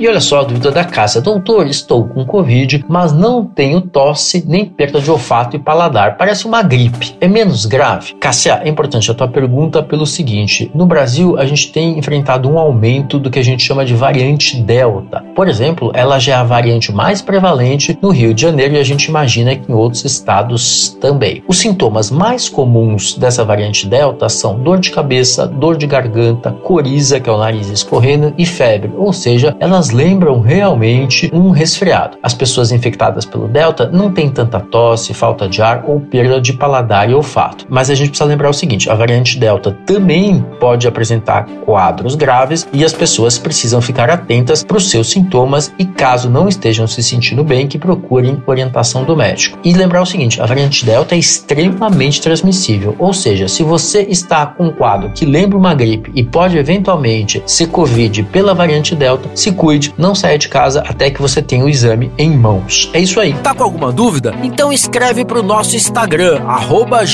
E 0.00 0.06
olha 0.06 0.20
só 0.20 0.38
a 0.38 0.44
dúvida 0.44 0.70
da 0.70 0.84
Cássia. 0.84 1.20
Doutor, 1.20 1.66
estou 1.66 2.06
com 2.06 2.24
Covid, 2.24 2.84
mas 2.86 3.12
não 3.12 3.44
tenho 3.44 3.80
tosse 3.80 4.44
nem 4.46 4.64
perda 4.64 5.00
de 5.00 5.10
olfato 5.10 5.56
e 5.56 5.58
paladar. 5.58 6.16
Parece 6.16 6.46
uma 6.46 6.62
gripe. 6.62 7.16
É 7.20 7.26
menos 7.26 7.66
grave? 7.66 8.14
Cássia, 8.14 8.60
é 8.62 8.68
importante 8.68 9.10
a 9.10 9.14
tua 9.14 9.26
pergunta 9.26 9.82
pelo 9.82 10.06
seguinte. 10.06 10.70
No 10.72 10.86
Brasil, 10.86 11.36
a 11.36 11.44
gente 11.44 11.72
tem 11.72 11.98
enfrentado 11.98 12.48
um 12.48 12.60
aumento 12.60 13.18
do 13.18 13.28
que 13.28 13.40
a 13.40 13.42
gente 13.42 13.64
chama 13.64 13.84
de 13.84 13.92
variante 13.92 14.62
Delta. 14.62 15.24
Por 15.34 15.48
exemplo, 15.48 15.90
ela 15.92 16.20
já 16.20 16.34
é 16.34 16.36
a 16.36 16.44
variante 16.44 16.92
mais 16.92 17.20
prevalente 17.20 17.98
no 18.00 18.10
Rio 18.10 18.32
de 18.32 18.42
Janeiro 18.42 18.76
e 18.76 18.78
a 18.78 18.84
gente 18.84 19.06
imagina 19.06 19.56
que 19.56 19.68
em 19.68 19.74
outros 19.74 20.04
estados 20.04 20.96
também. 21.00 21.42
Os 21.48 21.58
sintomas 21.58 22.08
mais 22.08 22.48
comuns 22.48 23.16
dessa 23.16 23.44
variante 23.44 23.84
Delta 23.88 24.28
são 24.28 24.60
dor 24.60 24.78
de 24.78 24.92
cabeça, 24.92 25.44
dor 25.44 25.76
de 25.76 25.88
garganta, 25.88 26.52
coriza, 26.52 27.18
que 27.18 27.28
é 27.28 27.32
o 27.32 27.38
nariz 27.38 27.68
escorrendo, 27.68 28.32
e 28.38 28.46
febre. 28.46 28.92
Ou 28.96 29.12
seja, 29.12 29.56
elas 29.58 29.87
lembram 29.90 30.40
realmente 30.40 31.30
um 31.32 31.50
resfriado. 31.50 32.18
As 32.22 32.34
pessoas 32.34 32.72
infectadas 32.72 33.24
pelo 33.24 33.48
Delta 33.48 33.88
não 33.90 34.12
têm 34.12 34.28
tanta 34.28 34.60
tosse, 34.60 35.14
falta 35.14 35.48
de 35.48 35.62
ar 35.62 35.84
ou 35.86 36.00
perda 36.00 36.40
de 36.40 36.52
paladar 36.52 37.08
e 37.08 37.14
olfato. 37.14 37.66
Mas 37.68 37.90
a 37.90 37.94
gente 37.94 38.10
precisa 38.10 38.28
lembrar 38.28 38.50
o 38.50 38.54
seguinte: 38.54 38.90
a 38.90 38.94
variante 38.94 39.38
Delta 39.38 39.72
também 39.86 40.44
pode 40.60 40.86
apresentar 40.86 41.46
quadros 41.64 42.14
graves 42.14 42.68
e 42.72 42.84
as 42.84 42.92
pessoas 42.92 43.38
precisam 43.38 43.80
ficar 43.80 44.10
atentas 44.10 44.62
para 44.62 44.76
os 44.76 44.90
seus 44.90 45.10
sintomas 45.10 45.72
e, 45.78 45.84
caso 45.84 46.28
não 46.30 46.48
estejam 46.48 46.86
se 46.86 47.02
sentindo 47.02 47.44
bem, 47.44 47.66
que 47.66 47.78
procurem 47.78 48.42
orientação 48.46 49.04
do 49.04 49.16
médico. 49.16 49.58
E 49.64 49.72
lembrar 49.72 50.02
o 50.02 50.06
seguinte: 50.06 50.40
a 50.40 50.46
variante 50.46 50.84
Delta 50.84 51.14
é 51.14 51.18
extremamente 51.18 52.20
transmissível, 52.20 52.94
ou 52.98 53.12
seja, 53.12 53.48
se 53.48 53.62
você 53.62 54.02
está 54.02 54.46
com 54.46 54.66
um 54.66 54.72
quadro 54.72 55.10
que 55.10 55.24
lembra 55.24 55.58
uma 55.58 55.74
gripe 55.74 56.10
e 56.14 56.22
pode 56.22 56.58
eventualmente 56.58 57.42
ser 57.46 57.68
Covid 57.68 58.22
pela 58.24 58.54
variante 58.54 58.94
Delta, 58.94 59.30
se 59.34 59.52
cuide 59.52 59.77
não 59.96 60.14
saia 60.14 60.38
de 60.38 60.48
casa 60.48 60.82
até 60.86 61.10
que 61.10 61.20
você 61.20 61.42
tenha 61.42 61.64
o 61.64 61.68
exame 61.68 62.10
em 62.18 62.36
mãos. 62.36 62.90
É 62.92 63.00
isso 63.00 63.20
aí. 63.20 63.34
Tá 63.34 63.54
com 63.54 63.62
alguma 63.62 63.92
dúvida? 63.92 64.34
Então 64.42 64.72
escreve 64.72 65.24
pro 65.24 65.42
nosso 65.42 65.76
Instagram, 65.76 66.42
arroba 66.46 67.04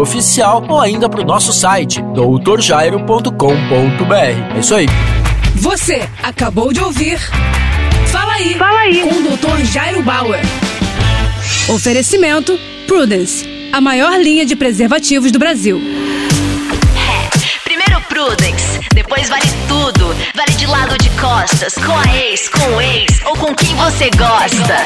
Oficial, 0.00 0.64
ou 0.68 0.80
ainda 0.80 1.08
pro 1.08 1.24
nosso 1.24 1.52
site, 1.52 2.02
doutorjairo.com.br. 2.14 4.56
É 4.56 4.58
isso 4.58 4.74
aí. 4.74 4.86
Você 5.56 6.02
acabou 6.22 6.72
de 6.72 6.80
ouvir 6.80 7.18
Fala 8.12 8.34
aí, 8.34 8.54
Fala 8.54 8.78
aí. 8.80 9.00
com 9.00 9.08
o 9.08 9.22
Dr. 9.22 9.64
Jairo 9.64 10.02
Bauer. 10.02 10.40
Oferecimento 11.68 12.58
Prudence, 12.86 13.48
a 13.72 13.80
maior 13.80 14.20
linha 14.20 14.44
de 14.44 14.54
preservativos 14.54 15.32
do 15.32 15.38
Brasil. 15.38 15.80
Com 21.70 21.96
a 21.96 22.16
ex, 22.16 22.48
com 22.48 22.74
o 22.74 22.80
ex 22.80 23.20
ou 23.24 23.36
com 23.36 23.54
quem 23.54 23.72
você 23.76 24.10
gosta. 24.10 24.84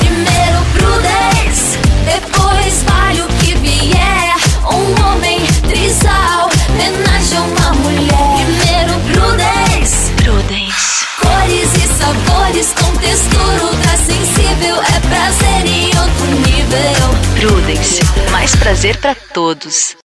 Primeiro 0.00 0.62
Prudence, 0.74 1.78
depois 2.04 2.82
vale 2.82 3.22
o 3.22 3.26
que 3.38 3.54
vier. 3.54 4.34
Um 4.70 5.06
homem 5.06 5.40
trisal, 5.66 6.50
homenagem 6.68 7.38
a 7.38 7.40
uma 7.40 7.72
mulher. 7.72 8.10
Primeiro 8.36 9.00
Prudence, 9.12 10.12
Prudence. 10.22 11.06
cores 11.20 11.74
e 11.74 11.88
sabores 11.88 12.74
com 12.74 12.96
textura 12.98 13.64
ultra 13.64 13.96
sensível. 13.96 14.76
É 14.76 15.00
prazer 15.08 15.66
em 15.66 15.86
outro 15.86 16.26
nível. 16.46 17.48
Prudence. 17.48 18.00
Mais 18.30 18.54
prazer 18.56 18.98
pra 18.98 19.14
todos. 19.14 19.96